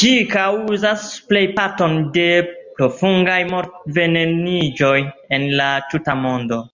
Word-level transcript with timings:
Ĝi 0.00 0.10
kaŭzas 0.34 1.06
plejparton 1.30 1.96
de 2.18 2.26
profungaj 2.78 3.40
mort-veneniĝoj 3.54 4.94
en 5.38 5.50
la 5.62 5.70
tuta 5.92 6.20
mondo. 6.24 6.60